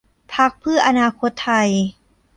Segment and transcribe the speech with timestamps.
[0.33, 1.69] พรรคเพื่ออนาคตไทย